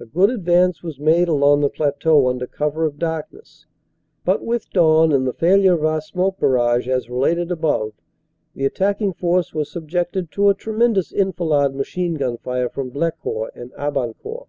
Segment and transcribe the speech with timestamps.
[0.00, 3.66] A good advance was made along the plateau under cover of darkness,
[4.24, 7.92] but with dawn and the failure of our smoke bar rage as related above,
[8.56, 13.70] the attacking force was subjected to a tremendous enfilade machine gun fire from Blecourt and
[13.78, 14.42] Abancourt.